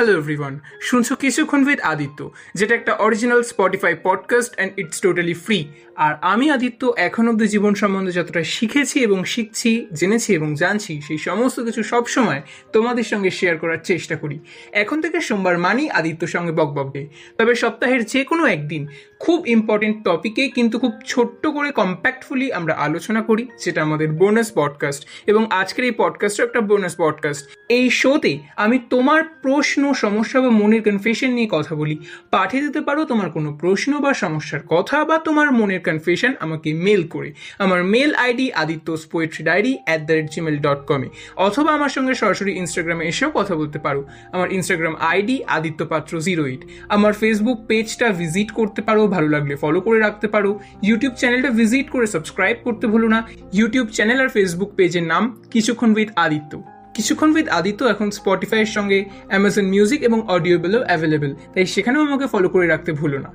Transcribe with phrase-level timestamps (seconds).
[0.00, 5.64] Hello everyone শুনছো কিছুক্ষণ with Aditya, যেটা একটা original Spotify podcast and it's totally free
[5.96, 11.18] আর আমি আদিত্য, এখন অব্দি জীবন সম্বন্ধে যতটা শিখেছি এবং শিখছি, জেনেছি এবং জানছি, সেই
[11.18, 12.42] সমস্ত কিছু সবসময়
[12.72, 14.38] তোমাদের সঙ্গে শেয়ার করার চেষ্টা করি।
[14.72, 17.06] এখন থেকে সোমবার মানি আদিত্যর সঙ্গে বকবকে
[17.38, 18.86] তবে সপ্তাহের যে কোনো একদিন
[19.18, 25.06] খুব ইম্পর্টেন্ট টপিকে কিন্তু খুব ছোট্ট করে কম্প্যাক্টফুলি আমরা আলোচনা করি, যেটা আমাদের বোনাস পডকাস্ট
[25.26, 30.82] এবং আজকের এই পডকাস্টও একটা বোনাস পডকাস্ট এই শোতে আমি তোমার প্রশ্ন সমস্যা বা মনের
[30.82, 31.96] কনফিউশন নিয়ে কথা বলি।
[32.30, 37.02] পাঠিয়ে দিতে পারো তোমার কোনো প্রশ্ন বা সমস্যার কথা বা তোমার মনের কনফেশন আমাকে মেল
[37.14, 41.92] করে। আমার mail ID Aditya poetry diary at the rate Gmail dot কমে অথবা আমার
[41.96, 44.00] সঙ্গে সরাসরি ইনস্টাগ্রামে এসেও কথা বলতে পারো।
[44.32, 49.54] আমার Instagram ID Aditya Patra zero eight আমার ফেসবুক পেজটা ভিজিট করতে পারো, ভালো লাগলে
[49.56, 50.50] ফলো করে রাখতে পারো।
[50.82, 53.18] ইউটিউব চ্যানেলটা ভিজিট করে সাবস্ক্রাইব করতে ভুলো না।
[53.52, 59.04] ইউটিউব চ্যানেল আর ফেসবুক পেজের নাম কিছুক্ষণ উইথ আদিত্য। কিছুক্ষণ উইথ আদিত্য, এখন স্পটিফাইয়ের সঙ্গে
[59.28, 63.30] অ্যামাজন মিউজিক এবং অডিওবেলও অ্যাভেলেবেল তাই সেখানেও আমাকে ফলো করে রাখতে ভুলো না।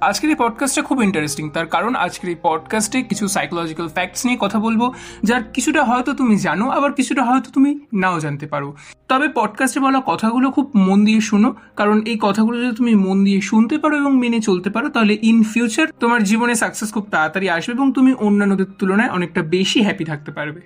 [0.00, 4.58] আজকের এই পডকাস্টটা খুব ইন্টারেস্টিং তার কারণ আজকের এই পডকাস্টে কিছু সাইকোলজিক্যাল ফ্যাক্টস নিয়ে কথা
[4.58, 8.74] বলব, যার কিছুটা হয়তো তুমি জানো, আবার কিছুটা হয়তো তুমি নাও জানতে পারো।
[9.08, 13.40] তবে পডকাস্টে বলা কথাগুলো খুব মন দিয়ে শুনো, কারণ এই কথাগুলো যদি তুমি মন দিয়ে
[13.40, 17.72] শুনতে পারো এবং মেনে চলতে পারো, তাহলে ইন ফিউচার তোমার জীবনে সাকসেস খুব তাড়াতাড়ি আসবে
[17.72, 20.60] এবং তুমি অন্যান্যদের তুলনায় অনেকটা বেশি হ্যাপি থাকতে পারবে।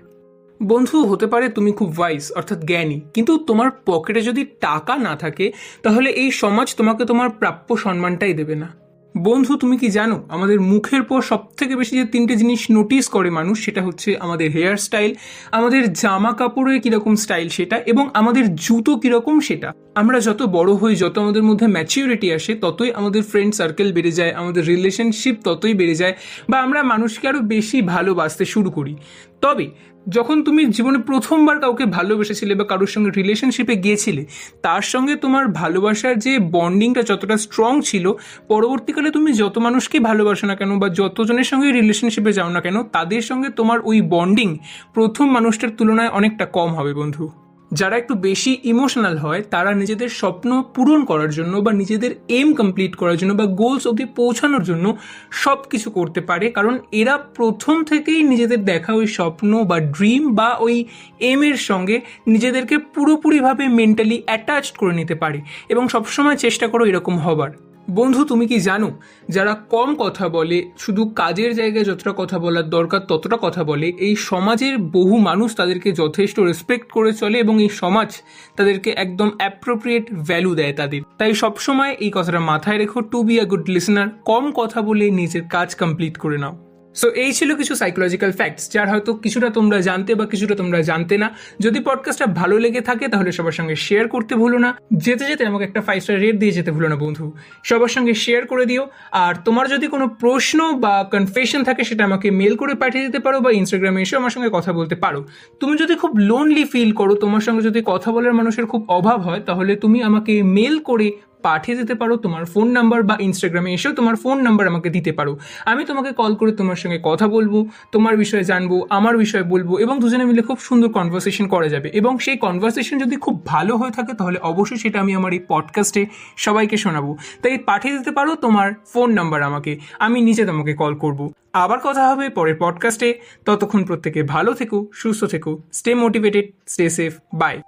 [0.61, 5.53] বন্ধু, হতে পারে তুমি খুব ওয়াইস অর্থাৎ জ্ঞানী, কিন্তু তোমার পকেটে যদি টাকা না থাকে,
[5.83, 8.71] তাহলে এই সমাজ তোমাকে তোমার প্রাপ্য সম্মানটাই দেবে না।
[9.15, 13.31] বন্ধু, তুমি কি জানো, আমাদের মুখের পর সব থেকে বেশি যে তিনটে জিনিস নোটিস করে
[13.31, 15.15] মানুষ, সেটা হচ্ছে আমাদের হেয়ার স্টাইল
[15.51, 20.97] আমাদের জামা কাপড়ের কীরকম স্টাইল সেটা, এবং আমাদের জুতো কীরকম সেটা। আমরা যত বড় হই,
[20.97, 25.95] যত আমাদের মধ্যে ম্যাচিউরিটি আসে, ততই আমাদের ফ্রেন্ড সার্কেল বেড়ে যায়, আমাদের রিলেশনশিপ ততই বেড়ে
[25.95, 26.15] যায়,
[26.49, 28.97] বা আমরা মানুষকে আরও বেশি ভালোবাসতে শুরু করি।
[29.41, 29.71] তবে
[30.09, 34.25] যখন তুমি জীবনে প্রথমবার কাউকে ভালোবেসেছিলে বা কারোর সঙ্গে রিলেশনশিপে গিয়েছিলে,
[34.63, 38.13] তার সঙ্গে তোমার ভালোবাসার যে বন্ডিংটা যতটা স্ট্রং ছিল,
[38.49, 43.21] পরবর্তীকালে তুমি যত মানুষকে ভালোবাসো না কেন বা যতজনের সঙ্গে রিলেশনশিপে যাও না কেন, তাদের
[43.21, 44.59] সঙ্গে তোমার ওই বন্ডিং
[44.95, 47.40] প্রথম মানুষটার তুলনায় অনেকটা কম হবে, বন্ধু।
[47.73, 52.97] যারা একটু বেশি ইমোশনাল হয়, তারা নিজেদের স্বপ্ন পূরণ করার জন্য বা নিজেদের এম কমপ্লিট
[52.97, 54.97] করার জন্য বা গোলস অবধি পৌঁছানোর জন্য
[55.31, 60.57] সব কিছু করতে পারে। কারণ এরা প্রথম থেকেই নিজেদের দেখা ওই স্বপ্ন বা ড্রিম বা
[60.57, 60.85] ওই
[61.21, 67.70] এমের সঙ্গে নিজেদেরকে পুরোপুরিভাবে মেন্টালি অ্যাটাচড করে নিতে পারে এবং সবসময় চেষ্টা করো এরকম হবার।
[67.89, 68.91] বন্ধু, তুমি কি জানো,
[69.29, 74.17] যারা কম কথা বলে, শুধু কাজের জায়গায় যতটা কথা বলার দরকার ততটা কথা বলে, এই
[74.17, 78.23] সমাজের বহু মানুষ তাদেরকে যথেষ্ট রেসপেক্ট করে চলে এবং এই সমাজ
[78.57, 83.45] তাদেরকে একদম অ্যাপ্রোপ্রিয়েট ভ্যালু দেয় তাদের। তাই সবসময় এই কথাটা মাথায় রেখো to be a
[83.45, 88.33] good listener কম কথা বলে নিজের কাজ কমপ্লিট করে নাও। সো এই ছিল কিছু সাইকোলজিক্যাল
[88.33, 91.31] ফ্যাক্টস যার হয়তো কিছুটা তোমরা জানতে বা কিছুটা তোমরা জানতে না।
[91.61, 95.65] যদি পডকাস্টটা ভালো লেগে থাকে, তাহলে সবার সঙ্গে শেয়ার করতে ভুলো না। যেতে যেতে আমাকে
[95.65, 97.33] একটা ফাইভ স্টার রেট দিয়ে যেতে ভুলো না, বন্ধু।
[97.65, 102.31] সবার সঙ্গে শেয়ার করে দিও। আর তোমার যদি কোনো প্রশ্ন বা কনফেশন থাকে, সেটা আমাকে
[102.31, 105.25] মেল করে পাঠিয়ে দিতে পারো বা ইনস্টাগ্রামে এসে আমার সঙ্গে কথা বলতে পারো।
[105.61, 109.41] তুমি যদি খুব লোনলি ফিল করো, তোমার সঙ্গে যদি কথা বলার মানুষের খুব অভাব হয়,
[109.41, 111.13] তাহলে তুমি আমাকে মেল করে
[111.43, 115.39] পাঠিয়ে দিতে পারো, তোমার ফোন নাম্বার বা ইনস্টাগ্রামে এসেও তোমার ফোন নাম্বার আমাকে দিতে পারো।
[115.65, 120.01] আমি তোমাকে কল করে তোমার সঙ্গে কথা বলব, তোমার বিষয়ে জানব, আমার বিষয়ে বলব এবং
[120.01, 124.13] দুজনে মিলে খুব সুন্দর কনভারসেশন করা যাবে। এবং সেই কনভারসেশন যদি খুব ভালো হয়ে থাকে,
[124.13, 126.07] তাহলে অবশ্যই সেটা আমি আমার এই পডকাস্টে
[126.37, 131.33] সবাইকে শোনাবো। তাই পাঠিয়ে দিতে পারো তোমার ফোন নাম্বার আমাকে, আমি নিজে তোমাকে কল করব।
[131.53, 137.19] আবার কথা হবে পরের পডকাস্টে ততক্ষণ প্রত্যেকে ভালো থেকো, সুস্থ থেকো stay motivated stay safe
[137.35, 137.61] bye